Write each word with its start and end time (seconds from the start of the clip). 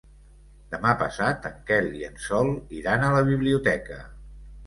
Demà 0.75 0.93
passat 1.01 1.43
en 1.49 1.59
Quel 1.67 1.91
i 1.99 2.01
en 2.09 2.17
Sol 2.25 2.49
iran 2.79 3.05
a 3.09 3.13
la 3.19 3.23
biblioteca. 3.29 3.99